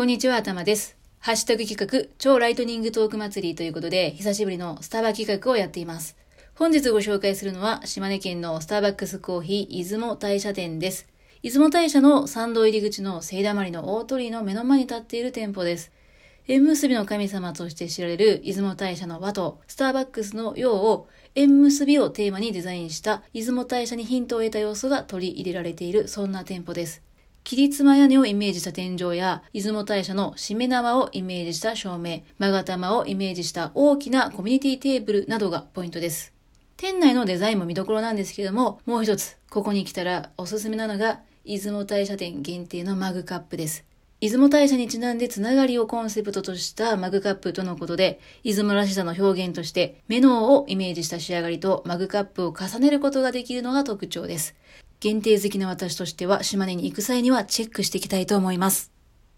[0.00, 0.96] こんにちは、頭です。
[1.18, 6.16] ハッシュタグ企画、超ライトニングトーク祭りということで、久しぶりのスタバ企画をやっています。
[6.54, 11.06] 本日ご紹介するのは、島根県のスターバックスコーヒー出雲大社店です。
[11.42, 15.92] 出雲大社の参道入り口の聖玉の大鳥居の目の前に立っている店舗です。
[16.48, 27.02] 縁結びの神様として知られる出雲大社の和とスターバックスの用を縁結びをテーマにデザインした出雲大社にヒントを得た要素が取り入れられているそんな店舗です。
[27.44, 36.32] 切妻屋根をイメージした天井や、出雲大社のしめ縄をイメージした照明、勾玉をイメージした大きなコミュニティテーブルなどがポイントです。
[36.76, 43.84] 店内のデザインも見どころなんですけども、もう一つ、ここに来たらおすすめなのが、出雲大社店限定のマグカップです。
[44.20, 54.54] 出雲大社にちなんでつながりをコンセプトとしたマグカップとのことで、出雲らしさの表現として、メノーをイメージした仕上がりとマグカップを重ねることができるのが特徴です。
[55.00, 58.99] 限定好きな私としては島根に行く際にはチェックしていきたいと思います。